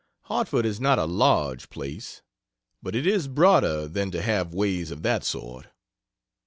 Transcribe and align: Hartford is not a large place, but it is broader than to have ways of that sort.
Hartford 0.23 0.65
is 0.65 0.79
not 0.79 0.97
a 0.97 1.05
large 1.05 1.69
place, 1.69 2.23
but 2.81 2.95
it 2.95 3.05
is 3.05 3.27
broader 3.27 3.87
than 3.87 4.09
to 4.09 4.23
have 4.23 4.51
ways 4.51 4.89
of 4.89 5.03
that 5.03 5.23
sort. 5.23 5.67